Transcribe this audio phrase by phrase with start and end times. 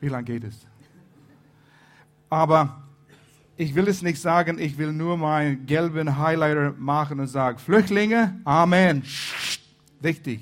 [0.00, 0.66] Wie lange geht es?
[2.28, 2.82] Aber
[3.56, 8.40] ich will es nicht sagen, ich will nur meinen gelben Highlighter machen und sagen, Flüchtlinge,
[8.44, 9.02] Amen.
[10.00, 10.40] Wichtig.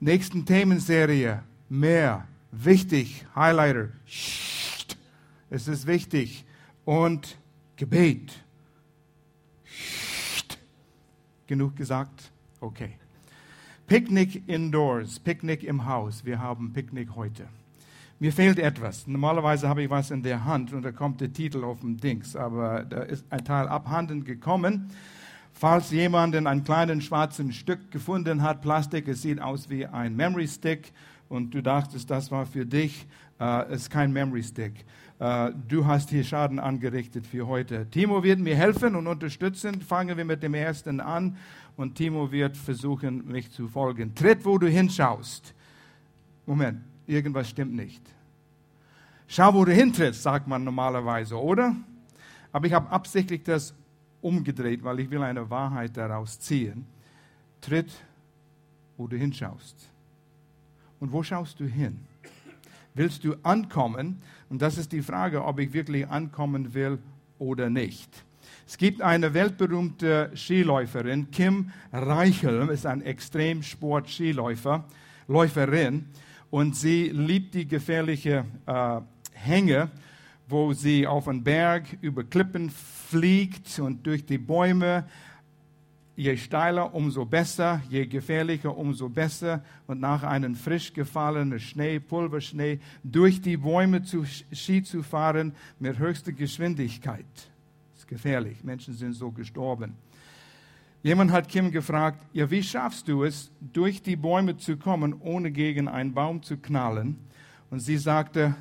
[0.00, 2.26] Nächsten Themenserie, mehr.
[2.50, 3.90] Wichtig, Highlighter.
[5.48, 6.44] Es ist wichtig.
[6.84, 7.38] Und
[7.76, 8.32] Gebet.
[11.46, 12.32] Genug gesagt?
[12.60, 12.96] Okay.
[13.86, 16.24] Picknick indoors, Picknick im Haus.
[16.24, 17.48] Wir haben Picknick heute.
[18.18, 19.06] Mir fehlt etwas.
[19.06, 22.34] Normalerweise habe ich was in der Hand und da kommt der Titel auf dem Dings,
[22.34, 24.90] aber da ist ein Teil abhanden gekommen.
[25.52, 30.48] Falls jemand einen kleinen schwarzen Stück gefunden hat, Plastik, es sieht aus wie ein Memory
[30.48, 30.92] Stick
[31.28, 33.06] und du dachtest, das war für dich,
[33.38, 34.86] äh, ist kein Memory Stick.
[35.18, 37.86] Äh, du hast hier Schaden angerichtet für heute.
[37.90, 39.82] Timo wird mir helfen und unterstützen.
[39.82, 41.36] Fangen wir mit dem ersten an
[41.76, 44.14] und Timo wird versuchen, mich zu folgen.
[44.14, 45.54] Tritt, wo du hinschaust.
[46.46, 48.02] Moment, irgendwas stimmt nicht.
[49.28, 51.74] Schau, wo du hintrittst, sagt man normalerweise, oder?
[52.52, 53.74] Aber ich habe absichtlich das
[54.20, 56.86] umgedreht, weil ich will eine Wahrheit daraus ziehen.
[57.60, 57.92] Tritt,
[58.96, 59.90] wo du hinschaust.
[61.00, 61.98] Und wo schaust du hin?
[62.94, 64.22] Willst du ankommen?
[64.48, 66.98] Und das ist die Frage, ob ich wirklich ankommen will
[67.38, 68.24] oder nicht.
[68.66, 74.84] Es gibt eine weltberühmte Skiläuferin, Kim Reichel, ist ein Extremsport-Skiläufer,
[75.28, 76.06] Läuferin,
[76.50, 79.00] und sie liebt die gefährliche äh,
[79.32, 79.90] Hänge,
[80.48, 85.04] wo sie auf einen Berg über Klippen fliegt und durch die Bäume
[86.16, 89.62] je steiler, umso besser, je gefährlicher, umso besser.
[89.86, 95.98] Und nach einem frisch gefallenen Schnee, Pulverschnee, durch die Bäume zu Ski zu fahren mit
[95.98, 97.26] höchster Geschwindigkeit.
[97.92, 98.64] Das ist gefährlich.
[98.64, 99.94] Menschen sind so gestorben.
[101.06, 105.52] Jemand hat Kim gefragt, ja, wie schaffst du es, durch die Bäume zu kommen, ohne
[105.52, 107.16] gegen einen Baum zu knallen?
[107.70, 108.56] Und sie sagte,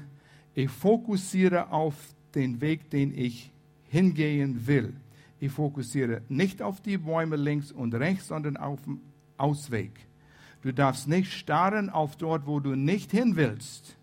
[0.53, 1.95] ich fokussiere auf
[2.35, 3.51] den Weg, den ich
[3.89, 4.93] hingehen will.
[5.39, 8.99] Ich fokussiere nicht auf die Bäume links und rechts, sondern auf den
[9.37, 10.05] Ausweg.
[10.61, 13.97] Du darfst nicht starren auf dort, wo du nicht hin willst.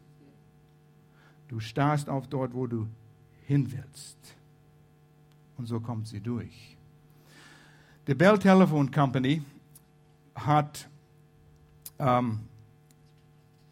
[1.47, 2.89] Du starrst auf dort, wo du
[3.47, 4.19] hin willst.
[5.57, 6.77] Und so kommt sie durch.
[8.09, 9.43] Die Bell Telephone Company
[10.35, 10.89] hat
[12.01, 12.41] ähm,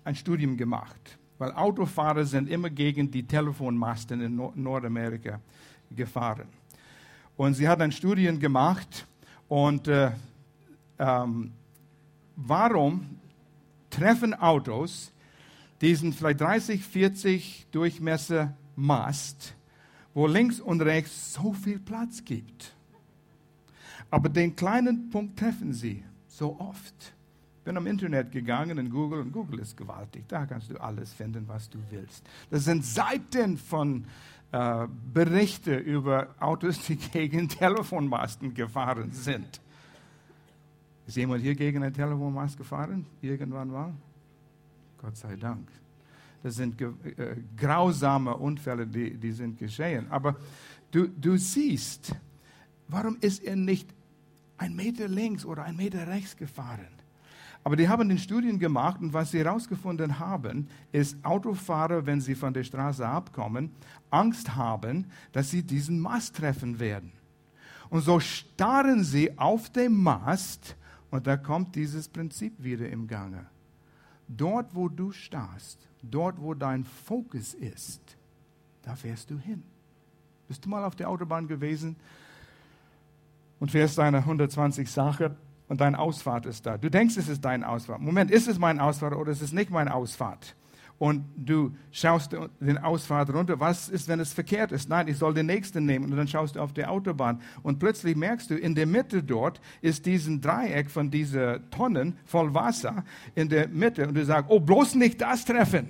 [0.05, 5.41] ein Studium gemacht, weil Autofahrer sind immer gegen die Telefonmasten in Nordamerika
[5.91, 6.47] gefahren.
[7.37, 9.05] Und sie hat ein Studien gemacht
[9.49, 10.13] und äh,
[11.01, 11.51] ähm,
[12.37, 13.19] warum
[13.91, 15.11] treffen Autos
[15.81, 19.55] diesen vielleicht 30, 40 Durchmesser Mast,
[20.15, 22.77] wo links und rechts so viel Platz gibt.
[24.10, 27.15] Aber den kleinen Punkt treffen sie so oft.
[27.59, 30.25] Ich bin am Internet gegangen in Google und Google ist gewaltig.
[30.28, 32.25] Da kannst du alles finden, was du willst.
[32.50, 34.06] Das sind Seiten von
[34.50, 39.60] äh, Berichte über Autos, die gegen Telefonmasten gefahren sind.
[41.06, 43.06] Ist jemand hier gegen einen Telefonmast gefahren?
[43.20, 43.93] Irgendwann mal?
[44.99, 45.69] Gott sei Dank.
[46.43, 50.06] Das sind äh, grausame Unfälle, die, die sind geschehen.
[50.10, 50.37] Aber
[50.91, 52.15] du, du siehst,
[52.88, 53.88] warum ist er nicht
[54.60, 57.00] ein Meter links oder ein Meter rechts gefahren?
[57.65, 62.34] Aber die haben den Studien gemacht und was sie herausgefunden haben, ist, Autofahrer, wenn sie
[62.34, 63.70] von der Straße abkommen,
[64.10, 67.12] Angst haben, dass sie diesen Mast treffen werden.
[67.91, 70.76] Und so starren sie auf dem Mast
[71.10, 73.47] und da kommt dieses Prinzip wieder im Gange.
[74.28, 78.16] Dort, wo du starrst, dort, wo dein Fokus ist,
[78.82, 79.62] da fährst du hin.
[80.49, 81.97] Bist du mal auf der Autobahn gewesen
[83.60, 85.37] und fährst deine 120 Sache
[85.69, 86.78] und deine Ausfahrt ist da.
[86.78, 88.00] Du denkst, es ist deine Ausfahrt.
[88.00, 90.56] Moment, ist es meine Ausfahrt oder ist es nicht meine Ausfahrt?
[90.98, 93.59] Und du schaust den Ausfahrt runter.
[93.59, 94.91] Was ist, wenn es verkehrt ist?
[94.91, 96.10] Nein, ich soll den nächsten nehmen.
[96.10, 97.41] Und dann schaust du auf die Autobahn.
[97.62, 102.53] Und plötzlich merkst du, in der Mitte dort ist diesen Dreieck von diesen Tonnen voll
[102.53, 103.04] Wasser
[103.34, 104.09] in der Mitte.
[104.09, 105.88] Und du sagst, oh, bloß nicht das treffen.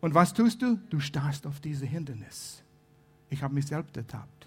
[0.00, 0.76] Und was tust du?
[0.90, 2.64] Du starrst auf diese Hindernis.
[3.30, 4.41] Ich habe mich selbst ertappt.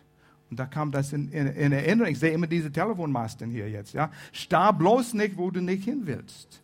[0.49, 2.11] Und da kam das in, in, in, Erinnerung.
[2.11, 3.93] Ich sehe immer diese Telefonmasten hier jetzt.
[3.93, 4.11] Ja?
[4.31, 6.61] Starr bloß nicht, wo du nicht hin willst.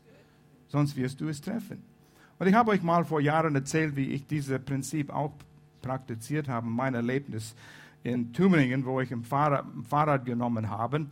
[0.68, 1.84] Sonst wirst du es treffen.
[2.40, 5.34] Und ich habe euch mal vor Jahren erzählt, wie ich dieses Prinzip auch
[5.82, 6.68] praktiziert habe.
[6.68, 7.56] Mein Erlebnis
[8.04, 11.08] in Tübingen, wo ich ein Fahrrad, ein Fahrrad genommen habe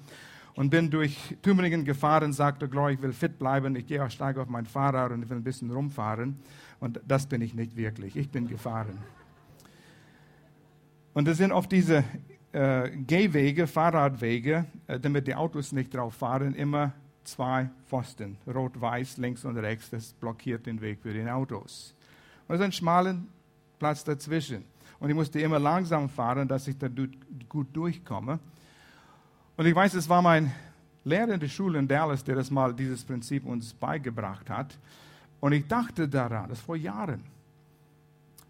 [0.55, 4.41] und bin durch Tübingen gefahren, sagte Gloria, ich will fit bleiben, ich gehe auch steige
[4.41, 6.39] auf mein Fahrrad und ich will ein bisschen rumfahren.
[6.79, 8.15] Und das bin ich nicht wirklich.
[8.15, 8.97] Ich bin gefahren.
[11.13, 12.03] Und das sind oft diese
[12.51, 16.93] äh, Gehwege, Fahrradwege, äh, damit die Autos nicht drauf fahren, immer
[17.23, 21.93] zwei Pfosten, rot-weiß, links und rechts, das blockiert den Weg für die Autos.
[22.47, 23.15] Und es ist ein schmaler
[23.77, 24.65] Platz dazwischen.
[24.99, 26.87] Und ich musste immer langsam fahren, dass ich da
[27.47, 28.39] gut durchkomme.
[29.55, 30.51] Und ich weiß, es war mein
[31.03, 34.77] Lehrer in der Schule in Dallas, der das mal dieses Prinzip uns beigebracht hat.
[35.39, 37.23] Und ich dachte daran, das vor Jahren.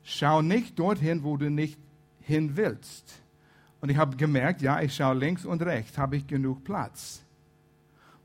[0.04, 1.78] Schau nicht dorthin, wo du nicht
[2.22, 3.22] hin willst.
[3.81, 7.24] Und ich habe gemerkt, ja, ich schaue links und rechts, habe ich genug Platz.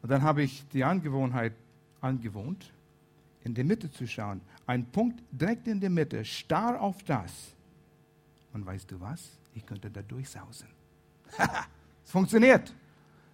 [0.03, 1.53] Und dann habe ich die Angewohnheit
[2.01, 2.73] angewohnt,
[3.45, 4.41] in die Mitte zu schauen.
[4.67, 7.55] Ein Punkt direkt in der Mitte, starr auf das.
[8.53, 9.39] Und weißt du was?
[9.55, 10.69] Ich könnte da durchsausen.
[12.05, 12.75] es funktioniert.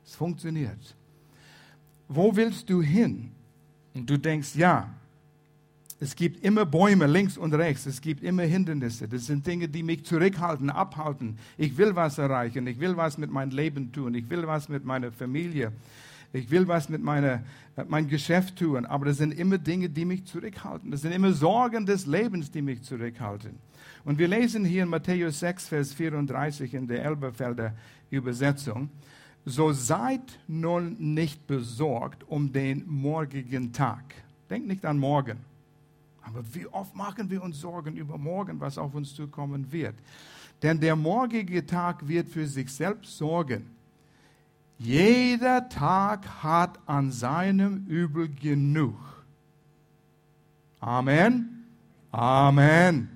[0.05, 0.97] Es funktioniert.
[2.09, 3.33] Wo willst du hin?
[3.95, 4.89] Und du denkst, ja,
[6.03, 7.85] es gibt immer Bäume links und rechts.
[7.85, 9.07] Es gibt immer Hindernisse.
[9.07, 11.37] Das sind Dinge, die mich zurückhalten, abhalten.
[11.59, 12.67] Ich will was erreichen.
[12.67, 14.15] Ich will was mit meinem Leben tun.
[14.15, 15.73] Ich will was mit meiner Familie.
[16.33, 17.43] Ich will was mit meiner,
[17.77, 18.87] äh, meinem Geschäft tun.
[18.87, 20.91] Aber das sind immer Dinge, die mich zurückhalten.
[20.91, 23.59] Das sind immer Sorgen des Lebens, die mich zurückhalten.
[24.07, 27.75] Und wir lesen hier in Matthäus 6, Vers 34 in der Elberfelder
[28.09, 28.89] Übersetzung.
[29.45, 34.15] So seid nun nicht besorgt um den morgigen Tag.
[34.49, 35.50] Denkt nicht an morgen.
[36.23, 39.95] Aber wie oft machen wir uns Sorgen über morgen, was auf uns zukommen wird?
[40.63, 43.71] Denn der morgige Tag wird für sich selbst sorgen.
[44.79, 48.97] Jeder Tag hat an seinem Übel genug.
[50.81, 51.67] Amen.
[52.11, 53.09] Amen.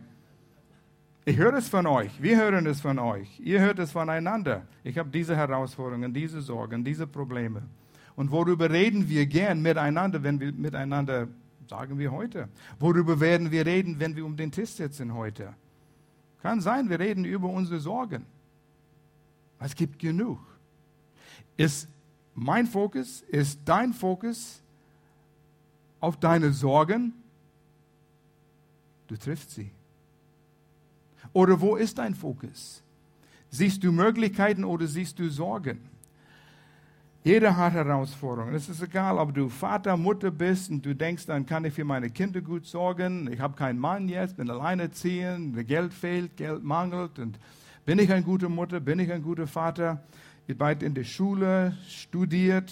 [1.25, 2.23] Ich höre es von euch.
[2.23, 3.41] Wir hören es von euch.
[3.41, 4.67] Ihr hört es voneinander.
[4.83, 7.63] Ich habe diese Herausforderungen, diese Sorgen, diese Probleme.
[8.15, 11.29] Und worüber reden wir gern miteinander, wenn wir miteinander
[11.69, 12.49] Sagen wir heute.
[12.79, 15.55] Worüber werden wir reden, wenn wir um den Tisch sitzen heute?
[16.43, 18.27] Kann sein, wir reden über unsere Sorgen.
[19.59, 20.39] Es gibt genug.
[21.57, 21.89] Ist
[22.35, 24.61] mein Fokus, ist dein Fokus
[26.01, 27.15] auf deine Sorgen?
[29.07, 29.71] Du triffst sie.
[31.33, 32.83] Oder wo ist dein Fokus?
[33.51, 35.81] Siehst du Möglichkeiten oder siehst du Sorgen?
[37.27, 38.55] Jeder hat Herausforderungen.
[38.55, 41.83] Es ist egal, ob du Vater, Mutter bist und du denkst, dann kann ich für
[41.83, 43.33] meine Kinder gut sorgen.
[43.33, 47.19] Ich habe keinen Mann jetzt, bin alleinerziehend, Geld fehlt, Geld mangelt.
[47.19, 47.39] Und
[47.87, 48.79] bin ich eine gute Mutter?
[48.79, 50.03] Bin ich ein guter Vater?
[50.47, 52.71] Ihr seid in der Schule, studiert.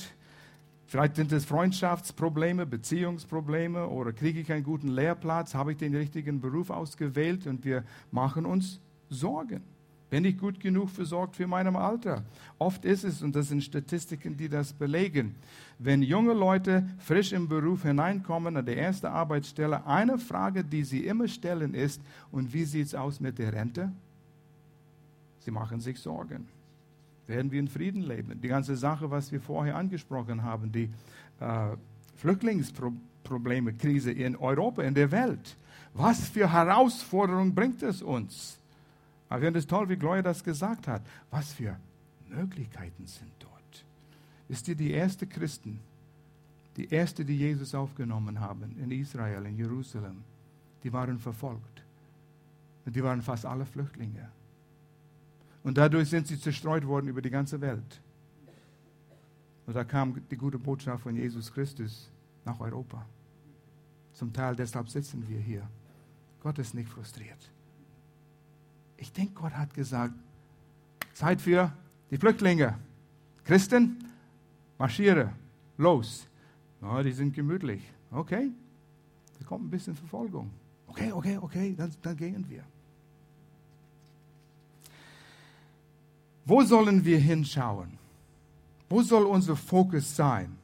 [0.84, 5.54] Vielleicht sind es Freundschaftsprobleme, Beziehungsprobleme oder kriege ich einen guten Lehrplatz?
[5.54, 7.46] Habe ich den richtigen Beruf ausgewählt?
[7.46, 9.62] Und wir machen uns Sorgen.
[10.12, 12.22] Bin ich gut genug versorgt für meinem Alter?
[12.58, 15.36] Oft ist es, und das sind Statistiken, die das belegen,
[15.78, 21.06] wenn junge Leute frisch im Beruf hineinkommen, an der ersten Arbeitsstelle, eine Frage, die sie
[21.06, 23.90] immer stellen, ist, und wie sieht es aus mit der Rente?
[25.38, 26.46] Sie machen sich Sorgen.
[27.26, 28.38] Werden wir in Frieden leben?
[28.38, 30.90] Die ganze Sache, was wir vorher angesprochen haben, die
[31.40, 31.68] äh,
[32.16, 35.56] Flüchtlingsprobleme, Krise in Europa, in der Welt.
[35.94, 38.58] Was für Herausforderungen bringt es uns?
[39.32, 41.00] Aber ich finde es toll, wie Gloria das gesagt hat.
[41.30, 41.74] Was für
[42.28, 43.84] Möglichkeiten sind dort.
[44.50, 45.80] Ist ihr die erste Christen,
[46.76, 50.22] die erste, die Jesus aufgenommen haben in Israel, in Jerusalem,
[50.84, 51.82] die waren verfolgt.
[52.84, 54.28] Und die waren fast alle Flüchtlinge.
[55.64, 58.02] Und dadurch sind sie zerstreut worden über die ganze Welt.
[59.66, 62.10] Und da kam die gute Botschaft von Jesus Christus
[62.44, 63.06] nach Europa.
[64.12, 65.66] Zum Teil deshalb sitzen wir hier.
[66.42, 67.50] Gott ist nicht frustriert.
[69.02, 70.14] Ich denke, Gott hat gesagt,
[71.12, 71.72] Zeit für
[72.12, 72.78] die Flüchtlinge.
[73.42, 73.96] Christen,
[74.78, 75.32] marschiere,
[75.76, 76.28] los.
[76.80, 77.82] Oh, die sind gemütlich.
[78.12, 78.52] Okay,
[79.40, 80.52] da kommt ein bisschen Verfolgung.
[80.86, 82.62] Okay, okay, okay, dann, dann gehen wir.
[86.44, 87.98] Wo sollen wir hinschauen?
[88.88, 90.56] Wo soll unser Fokus sein?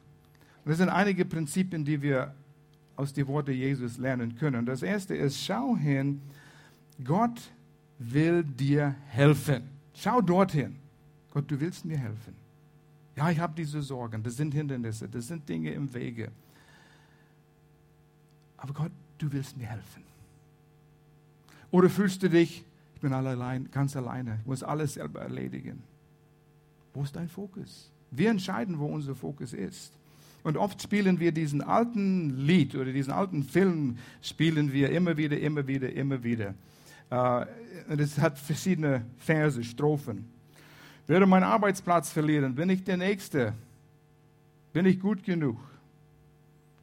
[0.63, 2.33] Das sind einige Prinzipien, die wir
[2.95, 4.65] aus den Worten Jesus lernen können.
[4.65, 6.21] Das erste ist, schau hin,
[7.03, 7.51] Gott
[7.99, 9.63] will dir helfen.
[9.93, 10.75] Schau dorthin.
[11.31, 12.33] Gott, du willst mir helfen.
[13.15, 16.31] Ja, ich habe diese Sorgen, das sind Hindernisse, das sind Dinge im Wege.
[18.57, 20.03] Aber Gott, du willst mir helfen.
[21.69, 22.63] Oder fühlst du dich,
[22.95, 25.83] ich bin allein, ganz alleine, ich muss alles selber erledigen.
[26.93, 27.91] Wo ist dein Fokus?
[28.11, 29.91] Wir entscheiden, wo unser Fokus ist.
[30.43, 35.37] Und oft spielen wir diesen alten Lied oder diesen alten Film, spielen wir immer wieder,
[35.37, 36.55] immer wieder, immer wieder.
[37.11, 37.45] Uh,
[37.87, 40.29] es hat verschiedene Verse, Strophen.
[41.07, 43.53] Werde meinen Arbeitsplatz verlieren, bin ich der Nächste?
[44.73, 45.57] Bin ich gut genug?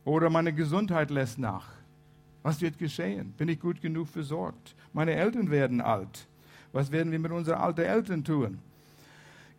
[0.05, 1.69] Oder meine Gesundheit lässt nach.
[2.43, 3.33] Was wird geschehen?
[3.37, 4.75] Bin ich gut genug versorgt?
[4.93, 6.27] Meine Eltern werden alt.
[6.73, 8.59] Was werden wir mit unseren alten Eltern tun?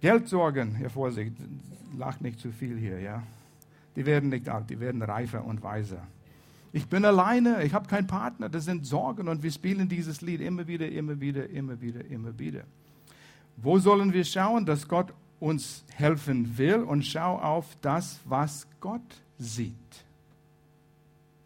[0.01, 1.33] Geldsorgen, Herr Vorsicht,
[1.97, 3.23] lacht nicht zu viel hier, ja.
[3.95, 6.05] Die werden nicht alt, die werden reifer und weiser.
[6.77, 10.41] Ich bin alleine, ich habe keinen Partner, das sind Sorgen und wir spielen dieses Lied
[10.41, 12.65] immer wieder, immer wieder, immer wieder, immer wieder.
[13.55, 19.21] Wo sollen wir schauen, dass Gott uns helfen will und schau auf das, was Gott
[19.39, 19.73] sieht.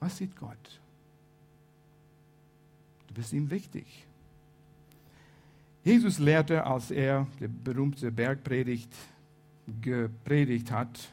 [0.01, 0.81] Was sieht Gott?
[3.07, 3.85] Du bist ihm wichtig.
[5.85, 8.93] Jesus lehrte, als er die berühmte Bergpredigt
[9.81, 11.09] gepredigt hat,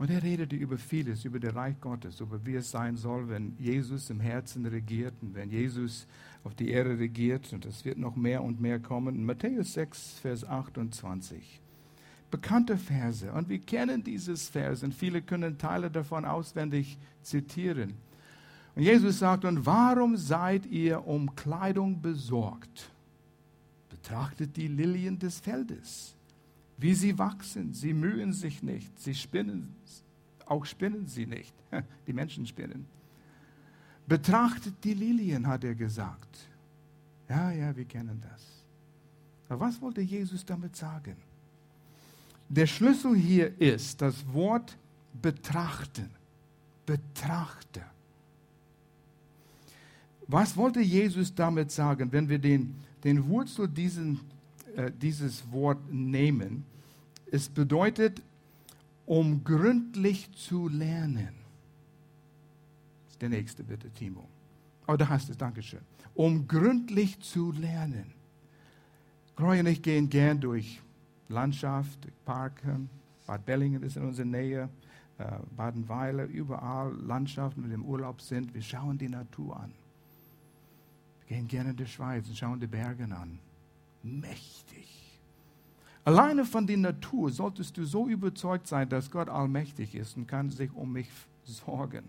[0.00, 3.54] und er redete über vieles, über das Reich Gottes, über wie es sein soll, wenn
[3.58, 6.06] Jesus im Herzen regiert und wenn Jesus
[6.42, 7.52] auf die Erde regiert.
[7.52, 9.26] Und es wird noch mehr und mehr kommen.
[9.26, 11.60] Matthäus 6, Vers 28.
[12.30, 13.30] Bekannte Verse.
[13.30, 17.92] Und wir kennen dieses Vers und viele können Teile davon auswendig zitieren.
[18.76, 22.90] Und Jesus sagt, und warum seid ihr um Kleidung besorgt?
[23.90, 26.16] Betrachtet die Lilien des Feldes
[26.80, 27.72] wie sie wachsen.
[27.74, 28.98] Sie mühen sich nicht.
[28.98, 29.74] Sie spinnen,
[30.46, 31.54] auch spinnen sie nicht.
[32.06, 32.86] Die Menschen spinnen.
[34.06, 36.38] Betrachtet die Lilien, hat er gesagt.
[37.28, 38.42] Ja, ja, wir kennen das.
[39.48, 41.14] Aber was wollte Jesus damit sagen?
[42.48, 44.76] Der Schlüssel hier ist das Wort
[45.22, 46.10] betrachten.
[46.84, 47.84] Betrachte.
[50.26, 54.18] Was wollte Jesus damit sagen, wenn wir den, den Wurzel diesen,
[54.74, 56.64] äh, dieses Wort nehmen?
[57.30, 58.22] Es bedeutet,
[59.06, 61.34] um gründlich zu lernen.
[63.04, 64.28] Das ist der nächste, bitte, Timo.
[64.86, 65.80] Oh, da hast du es, Dankeschön.
[66.14, 68.12] Um gründlich zu lernen.
[69.36, 70.80] Groy und ich gehen gern durch
[71.28, 72.90] Landschaft, durch Parken.
[73.26, 74.68] Bad Bellingen ist in unserer Nähe.
[75.18, 75.24] Äh,
[75.56, 78.52] Badenweiler, überall Landschaften, wenn wir im Urlaub sind.
[78.54, 79.72] Wir schauen die Natur an.
[81.26, 83.38] Wir gehen gerne in die Schweiz und schauen die Berge an.
[84.02, 85.09] Mächtig.
[86.10, 90.50] Alleine von der Natur solltest du so überzeugt sein, dass Gott allmächtig ist und kann
[90.50, 91.08] sich um mich
[91.44, 92.02] sorgen.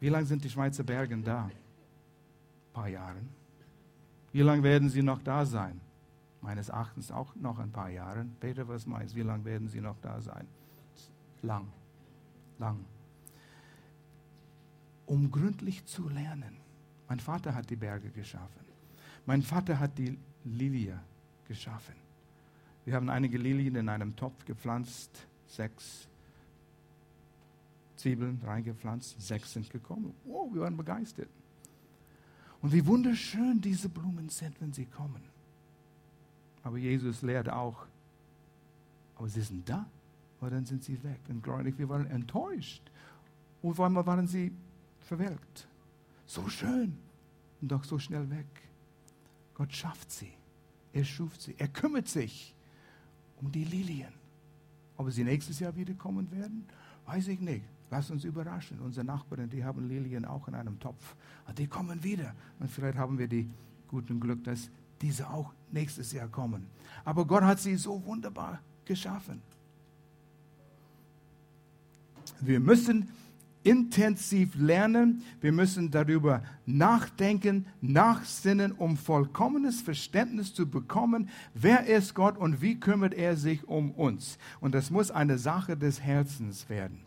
[0.00, 1.44] Wie lange sind die Schweizer Berge da?
[1.44, 1.52] Ein
[2.72, 3.20] paar Jahre.
[4.32, 5.80] Wie lange werden sie noch da sein?
[6.40, 8.26] Meines Erachtens auch noch ein paar Jahre.
[8.40, 9.18] Peter, was meinst du?
[9.18, 10.48] Wie lange werden sie noch da sein?
[11.42, 11.68] Lang.
[12.58, 12.84] Lang.
[15.06, 16.56] Um gründlich zu lernen.
[17.08, 18.64] Mein Vater hat die Berge geschaffen.
[19.24, 20.98] Mein Vater hat die Lilie
[21.46, 22.09] geschaffen.
[22.90, 26.08] Wir haben einige Lilien in einem Topf gepflanzt, sechs
[27.94, 30.12] Zwiebeln reingepflanzt, sechs sind gekommen.
[30.24, 31.28] Wow, wir waren begeistert.
[32.60, 35.22] Und wie wunderschön diese Blumen sind, wenn sie kommen.
[36.64, 37.86] Aber Jesus lehrt auch,
[39.14, 39.86] aber sie sind da,
[40.40, 41.20] aber dann sind sie weg.
[41.28, 42.82] Und gläubig, wir waren enttäuscht.
[43.62, 44.50] Und vor allem waren sie
[44.98, 45.68] verwelkt.
[46.26, 46.98] So schön
[47.60, 48.48] und doch so schnell weg.
[49.54, 50.32] Gott schafft sie.
[50.92, 51.54] Er schuf sie.
[51.56, 52.52] Er kümmert sich
[53.40, 54.12] um die Lilien.
[54.96, 56.66] Ob sie nächstes Jahr wiederkommen werden,
[57.06, 57.64] weiß ich nicht.
[57.90, 58.78] Lass uns überraschen.
[58.80, 61.16] Unsere Nachbarn, die haben Lilien auch in einem Topf.
[61.48, 62.34] Und die kommen wieder.
[62.60, 63.48] Und vielleicht haben wir die
[63.88, 64.70] guten Glück, dass
[65.00, 66.66] diese auch nächstes Jahr kommen.
[67.04, 69.42] Aber Gott hat sie so wunderbar geschaffen.
[72.40, 73.08] Wir müssen
[73.62, 75.22] intensiv lernen.
[75.40, 82.78] Wir müssen darüber nachdenken, nachsinnen, um vollkommenes Verständnis zu bekommen, wer ist Gott und wie
[82.78, 84.38] kümmert er sich um uns.
[84.60, 87.00] Und das muss eine Sache des Herzens werden.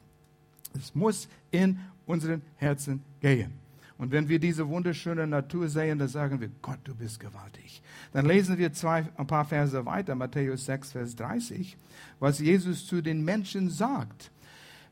[0.76, 3.64] Es muss in unseren Herzen gehen.
[3.98, 7.82] Und wenn wir diese wunderschöne Natur sehen, dann sagen wir, Gott, du bist gewaltig.
[8.12, 11.78] Dann lesen wir zwei, ein paar Verse weiter, Matthäus 6, Vers 30,
[12.20, 14.32] was Jesus zu den Menschen sagt.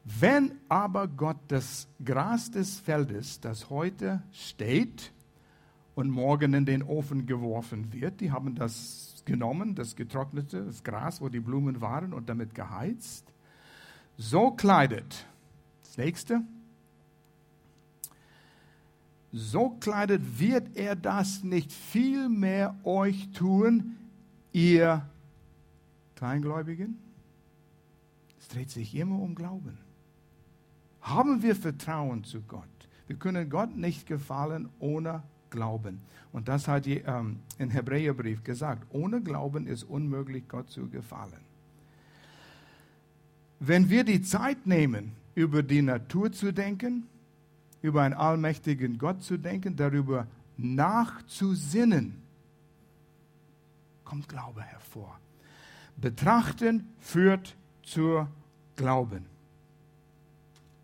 [0.04, 5.12] Wenn aber Gott das Gras des Feldes, das heute steht
[5.94, 11.22] und morgen in den Ofen geworfen wird, die haben das genommen, das getrocknete, das Gras,
[11.22, 13.32] wo die Blumen waren und damit geheizt,
[14.18, 15.28] so kleidet.
[15.84, 16.42] Das nächste.
[19.32, 23.98] So kleidet wird er das nicht viel mehr euch tun,
[24.52, 25.08] ihr
[26.16, 26.98] Kleingläubigen?
[28.40, 29.78] Es dreht sich immer um Glauben
[31.02, 32.64] haben wir Vertrauen zu Gott.
[33.08, 36.02] Wir können Gott nicht gefallen ohne Glauben.
[36.32, 38.88] Und das hat die, ähm, im Hebräerbrief gesagt.
[38.92, 41.44] Ohne Glauben ist unmöglich, Gott zu gefallen.
[43.60, 47.08] Wenn wir die Zeit nehmen, über die Natur zu denken,
[47.82, 50.28] über einen allmächtigen Gott zu denken, darüber
[50.58, 52.22] nachzusinnen,
[54.04, 55.20] kommt Glaube hervor.
[55.98, 58.28] Betrachten führt zur
[58.76, 59.31] Glauben.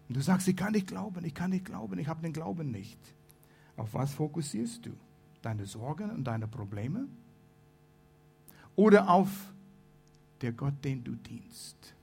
[0.08, 2.72] Und du sagst, ich kann nicht glauben, ich kann nicht glauben, ich habe den Glauben
[2.72, 3.00] nicht.
[3.76, 4.92] Auf was fokussierst du?
[5.42, 7.08] Deine Sorgen und deine Probleme?
[8.76, 9.30] Oder auf
[10.42, 11.96] der Gott, den du dienst?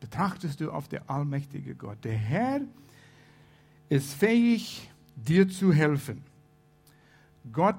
[0.00, 1.98] betrachtest du auf der allmächtige Gott.
[2.02, 2.62] Der Herr
[3.88, 6.24] ist fähig, dir zu helfen.
[7.52, 7.76] Gott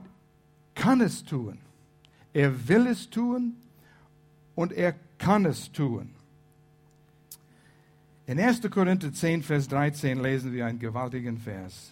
[0.76, 1.58] kann es tun.
[2.32, 3.58] Er will es tun
[4.56, 6.14] und er kann es tun.
[8.32, 8.62] In 1.
[8.72, 11.92] Korinther 10, Vers 13 lesen wir einen gewaltigen Vers.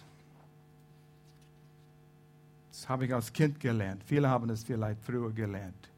[2.72, 4.02] Das habe ich als Kind gelernt.
[4.06, 5.90] Viele haben es vielleicht früher gelernt.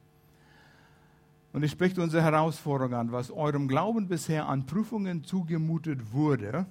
[1.53, 6.67] Und es spricht unsere Herausforderung an, was eurem Glauben bisher an Prüfungen zugemutet wurde.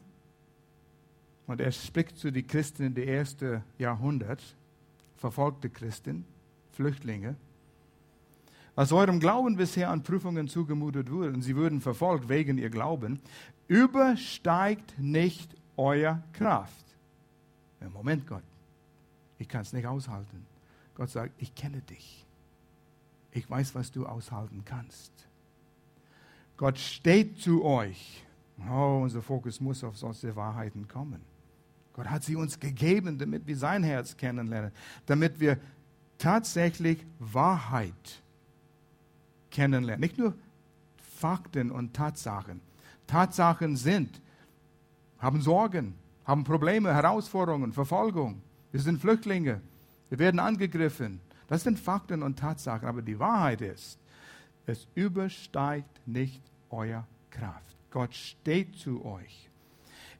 [1.47, 4.53] Und er spricht zu den Christen des ersten Jahrhunderts,
[5.15, 6.25] verfolgte Christen,
[6.73, 7.37] Flüchtlinge.
[8.75, 13.19] Was eurem Glauben bisher an Prüfungen zugemutet wurde, und sie würden verfolgt wegen ihr Glauben,
[13.67, 16.85] übersteigt nicht euer Kraft.
[17.93, 18.43] Moment, Gott,
[19.39, 20.45] ich kann es nicht aushalten.
[20.95, 22.25] Gott sagt, ich kenne dich.
[23.31, 25.11] Ich weiß, was du aushalten kannst.
[26.57, 28.23] Gott steht zu euch.
[28.69, 31.21] Oh, unser Fokus muss auf solche Wahrheiten kommen.
[31.93, 34.71] Gott hat sie uns gegeben, damit wir sein Herz kennenlernen,
[35.07, 35.57] damit wir
[36.17, 38.21] tatsächlich Wahrheit
[39.51, 40.01] kennenlernen.
[40.01, 40.33] Nicht nur
[41.19, 42.61] Fakten und Tatsachen.
[43.07, 44.21] Tatsachen sind,
[45.19, 45.93] haben Sorgen,
[46.25, 48.41] haben Probleme, Herausforderungen, Verfolgung.
[48.71, 49.61] Wir sind Flüchtlinge.
[50.09, 51.19] Wir werden angegriffen.
[51.47, 52.87] Das sind Fakten und Tatsachen.
[52.87, 53.99] Aber die Wahrheit ist,
[54.65, 57.75] es übersteigt nicht euer Kraft.
[57.91, 59.49] Gott steht zu euch.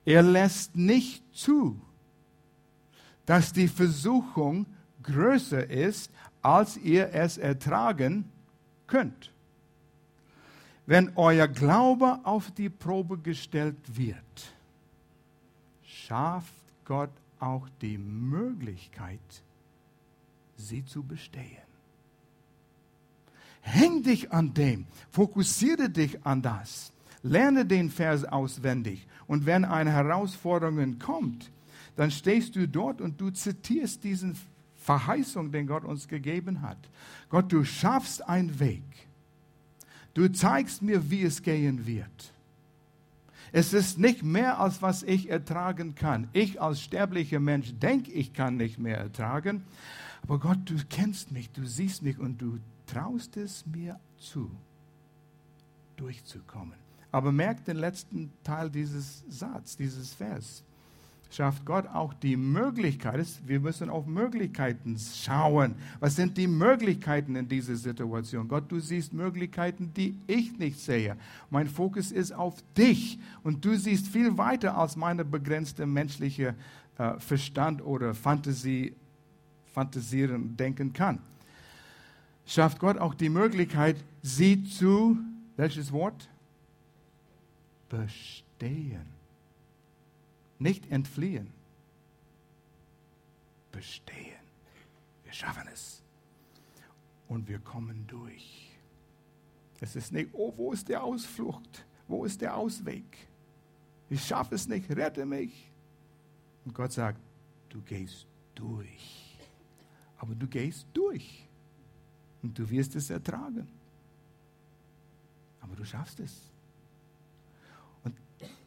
[0.06, 1.80] Er lässt nicht zu,
[3.26, 4.66] dass die Versuchung
[5.04, 6.12] größer ist,
[6.42, 8.31] als ihr es ertragen
[8.92, 9.32] könnt.
[10.86, 14.54] Wenn euer Glaube auf die Probe gestellt wird,
[15.84, 16.54] schafft
[16.86, 19.20] Gott auch die Möglichkeit,
[20.58, 21.70] sie zu bestehen.
[23.62, 26.92] Häng dich an dem, fokussiere dich an das,
[27.24, 31.52] lerne den Vers auswendig und wenn eine Herausforderung kommt,
[31.96, 34.36] dann stehst du dort und du zitierst diesen
[34.82, 36.78] Verheißung, den Gott uns gegeben hat.
[37.30, 38.84] Gott, du schaffst einen Weg.
[40.14, 42.34] Du zeigst mir, wie es gehen wird.
[43.54, 46.30] Es ist nicht mehr, als was ich ertragen kann.
[46.34, 49.64] Ich als sterblicher Mensch denke, ich kann nicht mehr ertragen.
[50.24, 54.50] Aber Gott, du kennst mich, du siehst mich und du traust es mir zu,
[55.98, 56.76] durchzukommen.
[57.12, 60.64] Aber merkt den letzten Teil dieses Satzes, dieses Vers
[61.34, 65.76] schafft Gott auch die Möglichkeit, wir müssen auf Möglichkeiten schauen.
[66.00, 68.48] Was sind die Möglichkeiten in dieser Situation?
[68.48, 71.18] Gott, du siehst Möglichkeiten, die ich nicht sehe.
[71.50, 76.56] Mein Fokus ist auf dich und du siehst viel weiter als meine begrenzte menschliche
[76.98, 78.94] äh, Verstand oder Fantasie,
[79.74, 81.20] fantasieren, denken kann.
[82.46, 85.18] Schafft Gott auch die Möglichkeit, sie zu,
[85.56, 86.28] welches Wort?
[87.90, 89.11] Bestehen
[90.62, 91.52] nicht entfliehen.
[93.72, 94.40] Bestehen.
[95.24, 96.04] Wir schaffen es.
[97.28, 98.70] Und wir kommen durch.
[99.80, 101.86] Es ist nicht, oh, wo ist der Ausflucht?
[102.08, 103.06] Wo ist der Ausweg?
[104.10, 105.72] Ich schaffe es nicht, rette mich.
[106.66, 107.20] Und Gott sagt,
[107.70, 109.38] du gehst durch.
[110.18, 111.48] Aber du gehst durch.
[112.44, 113.68] Und du wirst es ertragen.
[115.62, 116.51] Aber du schaffst es.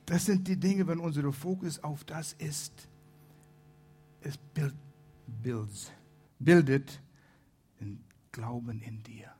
[0.06, 2.88] Das sind die Dinge, wenn unser Fokus auf das ist.
[4.20, 4.74] Es bild,
[5.26, 5.92] bilds,
[6.38, 7.00] bildet
[7.80, 9.30] den Glauben in dir.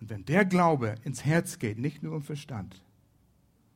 [0.00, 2.82] Und wenn der Glaube ins Herz geht, nicht nur im Verstand,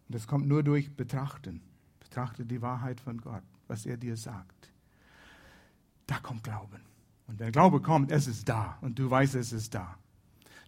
[0.09, 1.63] und das kommt nur durch Betrachten,
[2.01, 4.71] betrachte die Wahrheit von Gott, was er dir sagt,
[6.07, 6.83] da kommt Glauben.
[7.27, 9.97] Und wenn Glaube kommt, es ist da und du weißt, es ist da.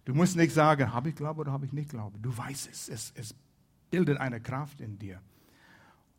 [0.05, 2.17] Du musst nicht sagen, habe ich Glaube oder habe ich nicht Glaube.
[2.19, 3.35] Du weißt es, es, es
[3.95, 5.21] bildet eine Kraft in dir.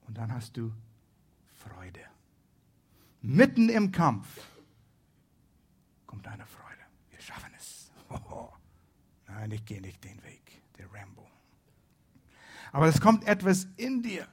[0.06, 0.72] Und dann hast du
[1.52, 2.00] Freude.
[3.20, 4.26] Mitten im Kampf
[6.06, 6.80] kommt eine Freude.
[7.10, 7.90] Wir schaffen es.
[8.08, 8.48] Oh,
[9.28, 11.28] nein, ich gehe nicht den Weg, der Rambo.
[12.72, 14.26] Aber es kommt etwas in dir.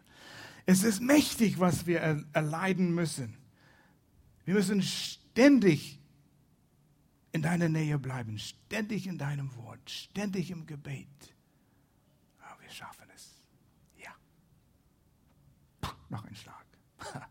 [0.65, 1.99] Es ist mächtig, was wir
[2.31, 3.35] erleiden müssen.
[4.45, 5.99] Wir müssen ständig
[7.33, 11.09] in deiner Nähe bleiben, ständig in deinem Wort, ständig im Gebet.
[12.39, 13.33] Aber wir schaffen es
[16.13, 16.65] noch ein Schlag.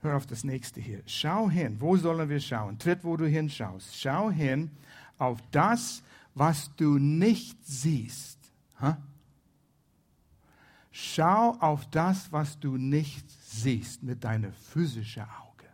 [0.00, 1.02] Hör auf das nächste hier.
[1.06, 1.80] Schau hin.
[1.80, 2.78] Wo sollen wir schauen?
[2.78, 3.94] Tritt, wo du hinschaust.
[3.96, 4.70] Schau hin
[5.18, 6.02] auf das,
[6.34, 8.38] was du nicht siehst.
[8.80, 8.98] Ha?
[10.90, 15.68] Schau auf das, was du nicht siehst mit deinem physischen Auge.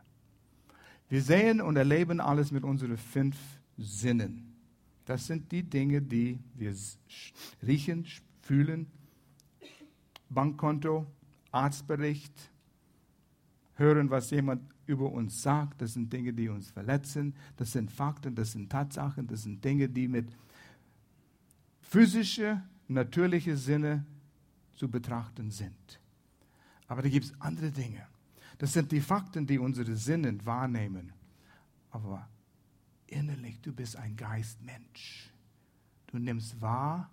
[1.08, 3.36] Wir sehen und erleben alles mit unseren fünf
[3.76, 4.54] Sinnen.
[5.06, 6.74] Das sind die Dinge, die wir
[7.66, 8.06] riechen,
[8.42, 8.86] fühlen.
[10.28, 11.06] Bankkonto,
[11.52, 12.50] Arztbericht,
[13.74, 15.80] hören, was jemand über uns sagt.
[15.82, 17.34] Das sind Dinge, die uns verletzen.
[17.56, 20.28] Das sind Fakten, das sind Tatsachen, das sind Dinge, die mit
[21.80, 24.04] physischer, natürlicher Sinne
[24.76, 26.00] zu betrachten sind.
[26.86, 28.06] Aber da gibt es andere Dinge.
[28.58, 31.12] Das sind die Fakten, die unsere Sinne wahrnehmen.
[31.90, 32.28] Aber
[33.06, 35.30] innerlich, du bist ein Geistmensch.
[36.08, 37.10] Du nimmst wahr,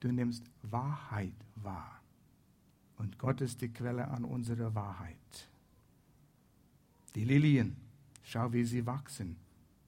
[0.00, 2.03] du nimmst Wahrheit wahr.
[2.98, 5.48] Und Gott ist die Quelle an unserer Wahrheit.
[7.14, 7.76] Die Lilien,
[8.22, 9.36] schau, wie sie wachsen,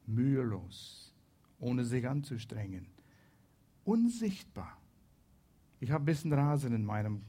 [0.06, 1.12] mühelos,
[1.58, 2.86] ohne sich anzustrengen,
[3.84, 4.76] unsichtbar.
[5.80, 7.22] Ich habe ein bisschen Rasen in meinem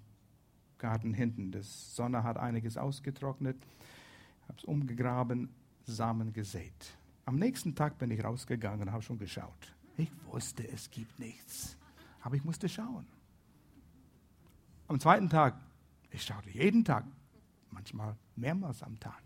[0.78, 1.52] Garten hinten.
[1.52, 3.58] Die Sonne hat einiges ausgetrocknet.
[4.48, 5.50] Habe es umgegraben,
[5.86, 6.98] Samen gesät.
[7.26, 9.76] Am nächsten Tag bin ich rausgegangen und habe schon geschaut.
[9.98, 11.78] Ich wusste, es gibt nichts.
[12.22, 13.06] Aber ich musste schauen.
[14.88, 15.60] Am zweiten Tag,
[16.12, 17.06] ich schaute jeden Tag,
[17.72, 19.22] manchmal mehrmals am Tag.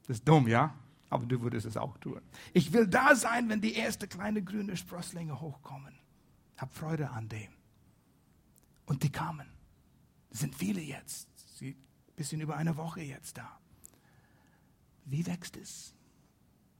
[0.00, 0.74] Das ist dumm, ja?
[1.08, 2.20] Aber du würdest es auch tun.
[2.52, 5.94] Ich will da sein, wenn die erste kleine grüne Sprosslinge hochkommen.
[6.56, 7.52] Hab Freude an dem.
[8.86, 9.46] Und die kamen.
[10.30, 11.28] Es sind viele jetzt.
[11.58, 13.60] Sie ein bisschen über eine Woche jetzt da.
[15.04, 15.94] Wie wächst es?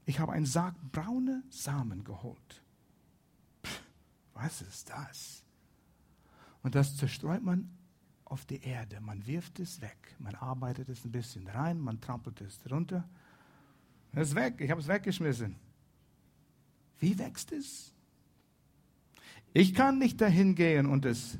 [0.05, 2.63] Ich habe einen Sarg braune Samen geholt.
[3.65, 3.83] Pff,
[4.33, 5.42] was ist das?
[6.63, 7.69] Und das zerstreut man
[8.25, 8.99] auf die Erde.
[9.01, 10.15] Man wirft es weg.
[10.17, 13.07] Man arbeitet es ein bisschen rein, man trampelt es runter.
[14.13, 14.55] Es ist weg.
[14.59, 15.55] Ich habe es weggeschmissen.
[16.99, 17.93] Wie wächst es?
[19.53, 21.37] Ich kann nicht dahin gehen und es.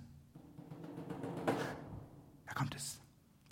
[2.46, 3.00] Da kommt es.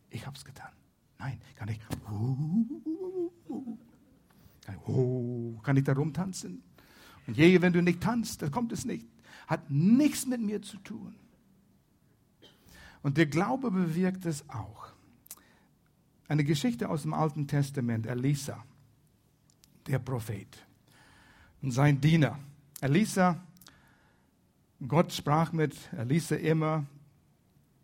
[0.09, 0.71] Ich habe es getan.
[1.17, 1.79] Nein, kann ich.
[1.79, 2.67] Kann
[4.75, 6.61] ich, oh, kann ich da rumtanzen?
[7.27, 9.07] Und je, wenn du nicht tanzt, dann kommt es nicht.
[9.47, 11.15] Hat nichts mit mir zu tun.
[13.03, 14.91] Und der Glaube bewirkt es auch.
[16.27, 18.63] Eine Geschichte aus dem Alten Testament, Elisa,
[19.87, 20.47] der Prophet
[21.61, 22.39] und sein Diener.
[22.79, 23.41] Elisa,
[24.87, 26.85] Gott sprach mit Elisa immer,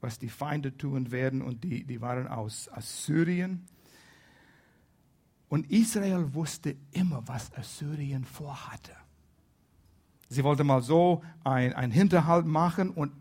[0.01, 3.65] was die Feinde tun werden und die, die waren aus Assyrien.
[5.49, 8.91] Und Israel wusste immer, was Assyrien vorhatte.
[10.30, 13.13] Sie wollte mal so einen Hinterhalt machen und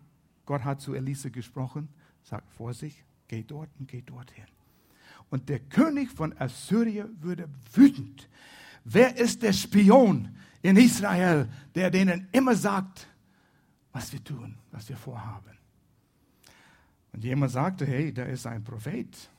[0.47, 1.89] Gott hat zu Elise gesprochen,
[2.23, 4.47] sagt, Vorsicht, geh dort und geh dorthin.
[5.29, 8.29] Und der König von Assyrien würde wütend.
[8.85, 13.09] Wer ist der Spion in Israel, der denen immer sagt,
[13.93, 15.59] was wir tun, was wir vorhaben?
[17.13, 19.31] Und jemand sagte, hey, da ist ein Prophet.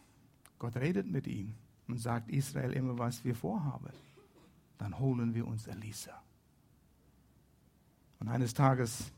[0.59, 1.53] Gott redet mit ihm
[1.87, 3.93] und sagt Israel immer, was wir vorhaben.
[4.77, 6.21] Dann holen wir uns Elisa.
[8.19, 9.11] Und eines Tages,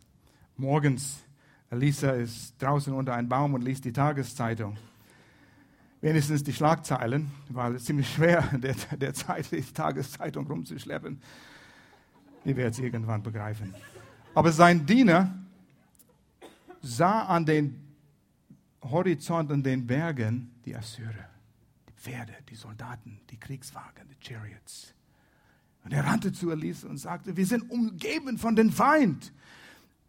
[0.58, 1.24] morgens,
[1.72, 4.78] Elisa ist draußen unter einem Baum und liest die Tageszeitung.
[6.02, 11.22] Wenigstens die Schlagzeilen, weil es ziemlich schwer der, der Zeit die Tageszeitung rumzuschleppen.
[12.46, 13.76] Die wird es irgendwann begreifen.
[14.34, 15.38] Aber sein Diener
[16.82, 17.76] sah an den
[18.82, 21.30] Horizont und den Bergen die Assyrer,
[21.88, 24.94] die Pferde, die Soldaten, die Kriegswagen, die Chariots.
[25.84, 29.34] Und er rannte zu Elisa und sagte, wir sind umgeben von dem Feind.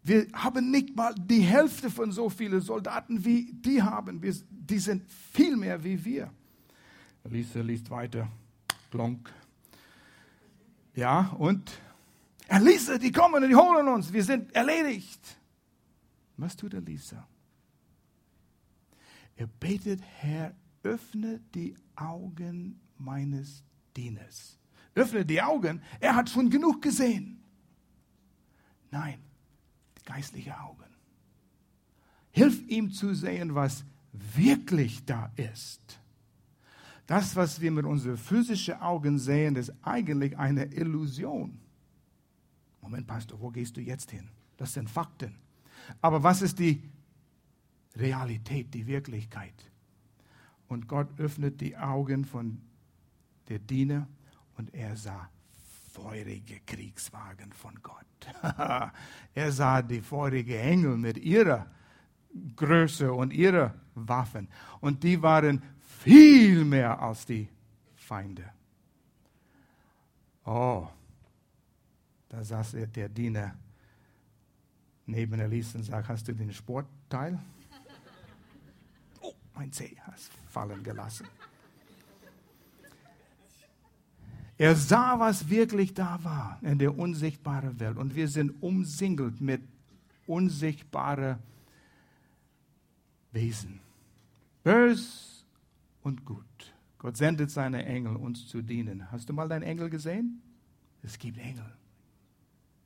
[0.03, 4.21] Wir haben nicht mal die Hälfte von so vielen Soldaten, wie die haben.
[4.21, 6.31] Wir, die sind viel mehr wie wir.
[7.23, 8.27] Elisa liest weiter.
[8.89, 9.31] Glonk.
[10.95, 11.71] Ja, und
[12.47, 14.11] Elisa, die kommen und die holen uns.
[14.11, 15.37] Wir sind erledigt.
[16.35, 17.27] Was tut Elisa?
[19.35, 23.63] Er betet, Herr, öffne die Augen meines
[23.95, 24.57] Dieners.
[24.95, 25.81] Öffne die Augen.
[25.99, 27.41] Er hat schon genug gesehen.
[28.89, 29.19] Nein,
[30.05, 30.85] geistliche Augen.
[32.31, 33.83] Hilf ihm zu sehen, was
[34.13, 35.99] wirklich da ist.
[37.07, 41.59] Das, was wir mit unseren physischen Augen sehen, ist eigentlich eine Illusion.
[42.81, 44.29] Moment, Pastor, wo gehst du jetzt hin?
[44.57, 45.35] Das sind Fakten.
[46.01, 46.83] Aber was ist die
[47.95, 49.53] Realität, die Wirklichkeit?
[50.67, 52.61] Und Gott öffnet die Augen von
[53.49, 54.07] der Diener
[54.57, 55.29] und er sah
[55.91, 58.05] feurige Kriegswagen von Gott.
[59.33, 61.67] er sah die feurigen Engel mit ihrer
[62.55, 64.47] Größe und ihrer Waffen.
[64.79, 67.47] Und die waren viel mehr als die
[67.95, 68.45] Feinde.
[70.45, 70.87] Oh,
[72.29, 73.53] da saß der Diener
[75.05, 77.37] neben Elise und sagt, hast du den Sportteil?
[79.19, 81.27] Oh, mein Zeh hast fallen gelassen.
[84.61, 87.97] Er sah, was wirklich da war in der unsichtbaren Welt.
[87.97, 89.63] Und wir sind umsingelt mit
[90.27, 91.39] unsichtbare
[93.31, 93.79] Wesen.
[94.63, 95.47] Bös
[96.03, 96.75] und gut.
[96.99, 99.11] Gott sendet seine Engel, uns zu dienen.
[99.11, 100.43] Hast du mal deinen Engel gesehen?
[101.01, 101.73] Es gibt Engel.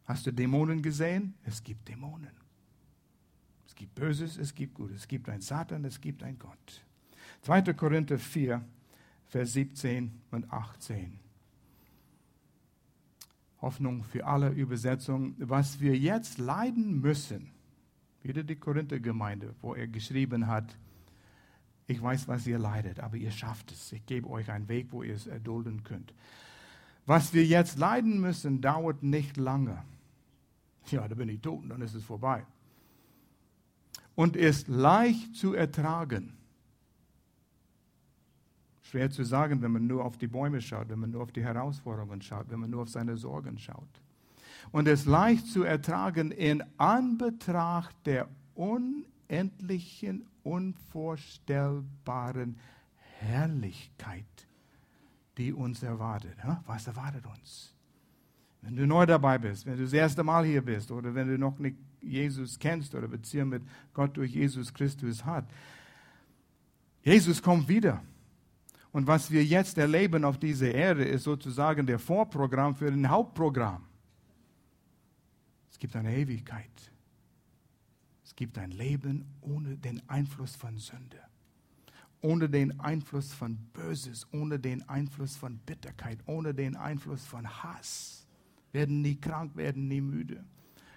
[0.06, 1.34] Hast du Dämonen gesehen?
[1.44, 2.32] Es gibt Dämonen.
[3.68, 5.02] Es gibt Böses, es gibt Gutes.
[5.02, 6.86] Es gibt ein Satan, es gibt ein Gott.
[7.42, 7.74] 2.
[7.74, 8.64] Korinther 4,
[9.26, 11.25] Vers 17 und 18.
[13.66, 15.36] Hoffnung für alle Übersetzungen.
[15.40, 17.50] Was wir jetzt leiden müssen,
[18.22, 20.78] wieder die Korinther-Gemeinde, wo er geschrieben hat,
[21.88, 23.92] ich weiß, was ihr leidet, aber ihr schafft es.
[23.92, 26.14] Ich gebe euch einen Weg, wo ihr es erdulden könnt.
[27.08, 29.84] Was wir jetzt leiden müssen, dauert nicht lange.
[30.92, 32.46] Ja, da bin ich tot und dann ist es vorbei.
[34.14, 36.34] Und ist leicht zu ertragen.
[38.86, 41.44] Schwer zu sagen, wenn man nur auf die Bäume schaut, wenn man nur auf die
[41.44, 43.90] Herausforderungen schaut, wenn man nur auf seine Sorgen schaut.
[44.72, 52.60] Und ist leicht zu ertragen in Anbetracht der unendlichen, unvorstellbaren
[53.20, 54.24] Herrlichkeit,
[55.38, 56.38] die uns erwartet.
[56.68, 57.74] Was erwartet uns?
[58.62, 61.40] Wenn du neu dabei bist, wenn du das erste Mal hier bist oder wenn du
[61.40, 65.50] noch nicht Jesus kennst oder Beziehung mit Gott durch Jesus Christus hat.
[67.02, 68.04] Jesus kommt wieder.
[68.96, 73.84] Und was wir jetzt erleben auf dieser Erde, ist sozusagen der Vorprogramm für ein Hauptprogramm.
[75.70, 76.72] Es gibt eine Ewigkeit.
[78.24, 81.20] Es gibt ein Leben ohne den Einfluss von Sünde,
[82.22, 88.26] ohne den Einfluss von Böses, ohne den Einfluss von Bitterkeit, ohne den Einfluss von Hass.
[88.72, 90.42] Werden nie krank, werden nie müde.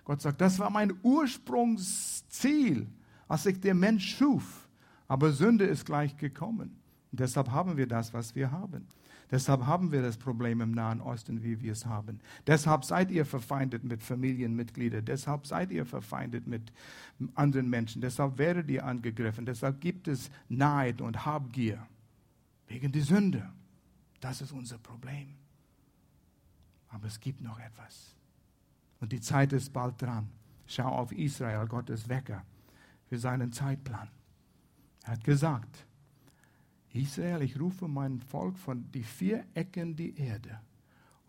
[0.04, 2.86] Gott sagt, das war mein Ursprungsziel,
[3.26, 4.68] als ich den Mensch schuf.
[5.08, 6.78] Aber Sünde ist gleich gekommen.
[7.10, 8.86] Und deshalb haben wir das, was wir haben.
[9.30, 12.20] Deshalb haben wir das Problem im Nahen Osten, wie wir es haben.
[12.46, 15.04] Deshalb seid ihr verfeindet mit Familienmitgliedern.
[15.04, 16.72] Deshalb seid ihr verfeindet mit
[17.34, 18.00] anderen Menschen.
[18.00, 19.44] Deshalb werdet ihr angegriffen.
[19.44, 21.86] Deshalb gibt es Neid und Habgier.
[22.68, 23.50] Wegen der Sünde.
[24.20, 25.34] Das ist unser Problem.
[26.88, 28.14] Aber es gibt noch etwas.
[29.00, 30.28] Und die Zeit ist bald dran.
[30.66, 32.44] Schau auf Israel, Gottes Wecker,
[33.06, 34.08] für seinen Zeitplan.
[35.04, 35.86] Er hat gesagt,
[36.92, 40.60] Israel, ich rufe mein Volk von die vier Ecken der Erde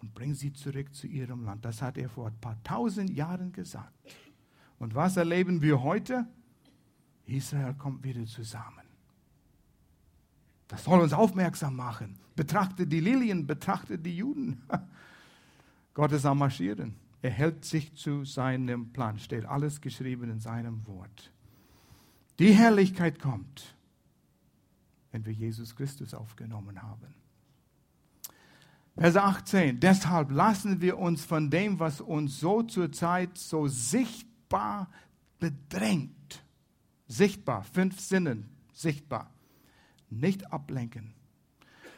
[0.02, 1.66] und bringe sie zurück zu ihrem Land.
[1.66, 3.94] Das hat er vor ein paar tausend Jahren gesagt.
[4.78, 6.26] Und was erleben wir heute?
[7.26, 8.88] Israel kommt wieder zusammen.
[10.68, 12.18] Das soll uns aufmerksam machen.
[12.36, 14.62] Betrachte die Lilien, betrachte die Juden.
[15.94, 16.96] Gott ist am Marschieren.
[17.22, 19.20] Er hält sich zu seinem Plan.
[19.20, 21.34] Steht alles geschrieben in seinem Wort.
[22.38, 23.76] Die Herrlichkeit kommt
[25.12, 27.16] wenn wir Jesus Christus aufgenommen haben.
[28.98, 29.80] Vers 18.
[29.80, 34.90] Deshalb lassen wir uns von dem, was uns so zur Zeit so sichtbar
[35.40, 36.44] bedrängt,
[37.08, 39.32] sichtbar, fünf Sinnen, sichtbar,
[40.10, 41.14] nicht ablenken,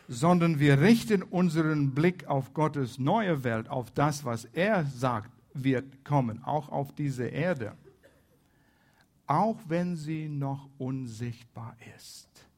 [0.08, 6.06] sondern wir richten unseren Blick auf Gottes neue Welt, auf das, was er sagt, wird
[6.06, 7.76] kommen, auch auf diese Erde,
[9.26, 12.51] auch wenn sie noch unsichtbar ist.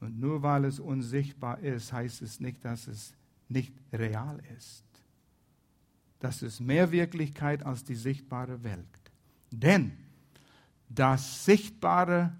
[0.00, 3.14] Und nur weil es unsichtbar ist, heißt es nicht, dass es
[3.48, 4.84] nicht real ist.
[6.20, 8.86] Das ist mehr Wirklichkeit als die sichtbare Welt.
[9.50, 9.92] Denn
[10.88, 12.32] das Sichtbare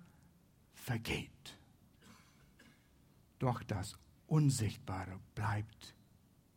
[0.74, 1.30] vergeht.
[3.38, 5.94] Doch das Unsichtbare bleibt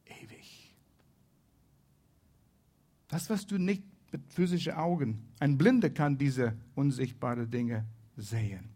[0.05, 0.75] ewig.
[3.07, 7.85] Das, was du nicht mit physischen Augen, ein Blinder kann diese unsichtbaren Dinge
[8.17, 8.69] sehen.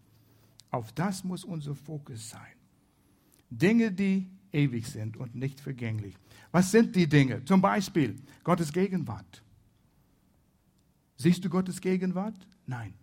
[0.75, 2.55] Auf das muss unser Fokus sein.
[3.49, 6.17] Dinge, die ewig sind und nicht vergänglich.
[6.51, 7.45] Was sind die Dinge?
[7.45, 9.41] Zum Beispiel Gottes Gegenwart.
[11.15, 12.35] Siehst du Gottes Gegenwart?
[12.67, 12.93] Nein.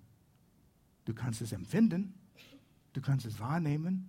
[1.07, 2.13] Du kannst es empfinden,
[2.93, 4.09] du kannst es wahrnehmen,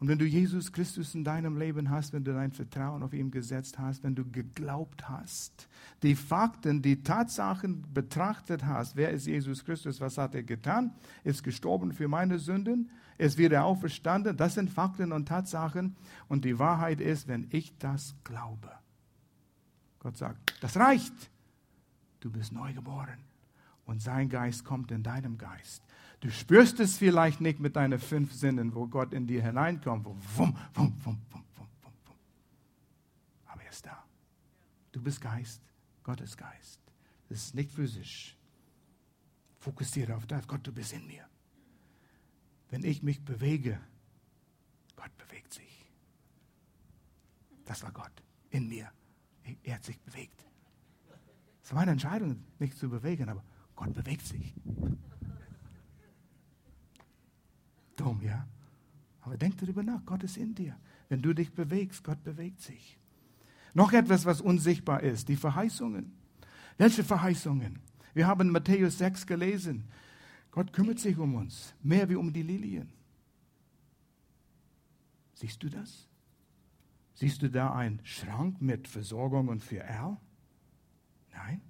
[0.00, 3.32] und wenn du Jesus Christus in deinem Leben hast, wenn du dein Vertrauen auf ihn
[3.32, 5.68] gesetzt hast, wenn du geglaubt hast,
[6.04, 11.42] die Fakten, die Tatsachen betrachtet hast, wer ist Jesus Christus, was hat er getan, ist
[11.42, 15.96] gestorben für meine Sünden, ist wieder auferstanden, das sind Fakten und Tatsachen.
[16.28, 18.70] Und die Wahrheit ist, wenn ich das glaube,
[19.98, 21.12] Gott sagt, das reicht,
[22.20, 23.18] du bist neu geboren
[23.84, 25.82] und sein Geist kommt in deinem Geist.
[26.20, 30.04] Du spürst es vielleicht nicht mit deinen fünf Sinnen, wo Gott in dir hineinkommt.
[30.04, 32.16] Wo wum, wum, wum, wum, wum, wum, wum.
[33.46, 34.04] Aber er ist da.
[34.90, 35.62] Du bist Geist,
[36.02, 36.80] Gott ist Geist.
[37.28, 38.36] Das ist nicht physisch.
[39.58, 40.46] Fokussiere auf das.
[40.48, 41.24] Gott, du bist in mir.
[42.70, 43.80] Wenn ich mich bewege,
[44.96, 45.86] Gott bewegt sich.
[47.64, 48.90] Das war Gott in mir.
[49.62, 50.44] Er hat sich bewegt.
[51.62, 53.44] Es war meine Entscheidung, mich zu bewegen, aber
[53.76, 54.54] Gott bewegt sich.
[57.98, 58.46] Dumm, ja?
[59.20, 60.76] Aber denk darüber nach, Gott ist in dir.
[61.08, 62.98] Wenn du dich bewegst, Gott bewegt sich.
[63.74, 66.12] Noch etwas, was unsichtbar ist, die Verheißungen.
[66.78, 67.80] Welche Verheißungen?
[68.14, 69.84] Wir haben Matthäus 6 gelesen.
[70.50, 72.92] Gott kümmert sich um uns, mehr wie um die Lilien.
[75.34, 76.08] Siehst du das?
[77.14, 80.16] Siehst du da einen Schrank mit Versorgungen für Erl?
[81.32, 81.60] Nein.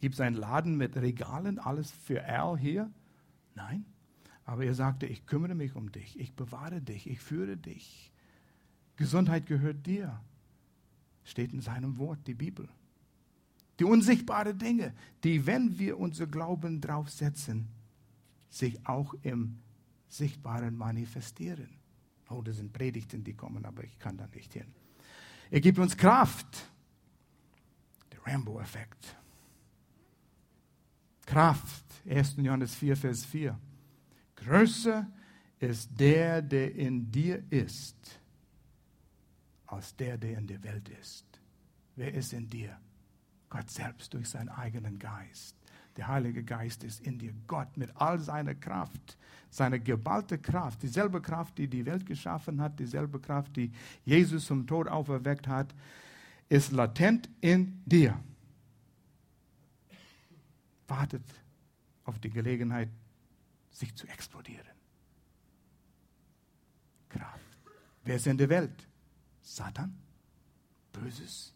[0.00, 2.90] Gibt es einen Laden mit Regalen, alles für Erl hier?
[3.54, 3.84] Nein.
[4.48, 8.10] Aber er sagte, ich kümmere mich um dich, ich bewahre dich, ich führe dich.
[8.96, 10.22] Gesundheit gehört dir.
[11.22, 12.66] Steht in seinem Wort, die Bibel.
[13.78, 17.68] Die unsichtbaren Dinge, die, wenn wir unser Glauben draufsetzen,
[18.48, 19.58] sich auch im
[20.08, 21.68] Sichtbaren manifestieren.
[22.30, 24.72] Oh, das sind Predigten, die kommen, aber ich kann da nicht hin.
[25.50, 26.70] Er gibt uns Kraft.
[28.10, 29.14] Der Rambo-Effekt.
[31.26, 31.84] Kraft.
[32.08, 32.36] 1.
[32.38, 33.58] Johannes 4, Vers 4.
[34.44, 35.06] Größer
[35.60, 38.20] ist der, der in dir ist,
[39.66, 41.26] als der, der in der Welt ist.
[41.96, 42.78] Wer ist in dir?
[43.50, 45.56] Gott selbst durch seinen eigenen Geist.
[45.96, 47.34] Der Heilige Geist ist in dir.
[47.46, 49.18] Gott mit all seiner Kraft,
[49.50, 53.72] seiner geballte Kraft, dieselbe Kraft, die die Welt geschaffen hat, dieselbe Kraft, die
[54.04, 55.74] Jesus zum Tod auferweckt hat,
[56.48, 58.18] ist latent in dir.
[60.86, 61.24] Wartet
[62.04, 62.88] auf die Gelegenheit,
[63.78, 64.66] sich zu explodieren.
[67.08, 67.58] Kraft.
[68.04, 68.88] Wer ist in der Welt?
[69.40, 69.96] Satan?
[70.92, 71.54] Böses?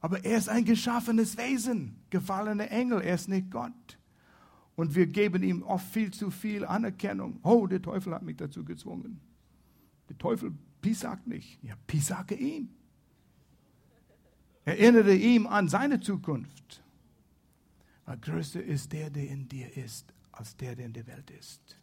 [0.00, 3.98] Aber er ist ein geschaffenes Wesen, gefallener Engel, er ist nicht Gott.
[4.76, 7.38] Und wir geben ihm oft viel zu viel Anerkennung.
[7.42, 9.20] Oh, der Teufel hat mich dazu gezwungen.
[10.08, 11.58] Der Teufel piesackt mich.
[11.62, 12.70] Ja, piesacke ihm.
[14.64, 16.82] Erinnere ihm an seine Zukunft.
[18.06, 21.78] Weil größer ist der, der in dir ist, als der, der in der Welt ist.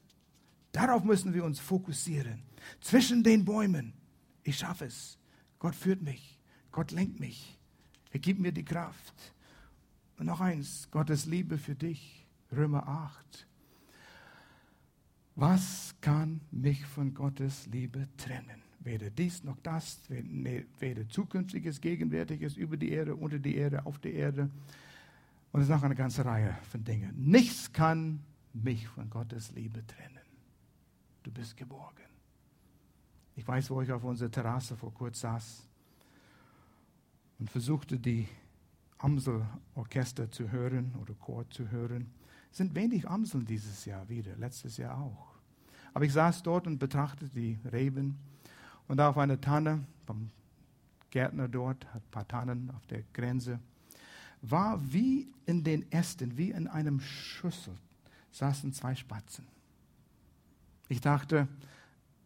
[0.71, 2.43] Darauf müssen wir uns fokussieren.
[2.79, 3.93] Zwischen den Bäumen.
[4.43, 5.17] Ich schaffe es.
[5.59, 6.39] Gott führt mich.
[6.71, 7.57] Gott lenkt mich.
[8.11, 9.33] Er gibt mir die Kraft.
[10.17, 13.47] Und noch eins, Gottes Liebe für dich, Römer 8.
[15.35, 18.61] Was kann mich von Gottes Liebe trennen?
[18.79, 24.13] Weder dies noch das, weder zukünftiges, gegenwärtiges, über die Erde, unter die Erde, auf der
[24.13, 24.49] Erde.
[25.51, 27.13] Und es ist noch eine ganze Reihe von Dingen.
[27.17, 28.21] Nichts kann
[28.53, 30.19] mich von Gottes Liebe trennen.
[31.23, 32.05] Du bist geborgen.
[33.35, 35.67] Ich weiß, wo ich auf unserer Terrasse vor kurz saß
[37.39, 38.27] und versuchte die
[38.97, 42.11] Amselorchester zu hören oder Chor zu hören.
[42.51, 45.35] Es sind wenig Amseln dieses Jahr wieder, letztes Jahr auch.
[45.93, 48.17] Aber ich saß dort und betrachtete die Reben
[48.87, 50.29] und da auf einer Tanne vom
[51.09, 53.59] Gärtner dort, hat ein paar Tannen auf der Grenze,
[54.41, 57.75] war wie in den Ästen, wie in einem Schüssel,
[58.31, 59.45] saßen zwei Spatzen.
[60.89, 61.47] Ich dachte,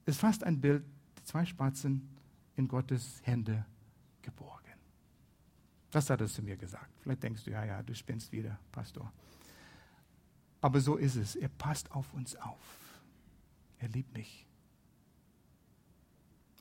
[0.06, 0.84] es ist fast ein Bild,
[1.24, 2.10] zwei Spatzen
[2.56, 3.66] in Gottes Hände
[4.22, 4.56] geboren.
[5.92, 6.92] Das hat er zu mir gesagt.
[7.02, 9.12] Vielleicht denkst du, ja, ja, du spinnst wieder, Pastor.
[10.60, 11.36] Aber so ist es.
[11.36, 13.00] Er passt auf uns auf.
[13.80, 14.46] Er liebt mich.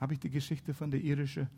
[0.01, 1.49] Habe ich die Geschichte von der irischen